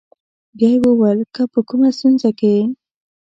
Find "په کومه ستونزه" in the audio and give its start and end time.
1.53-2.29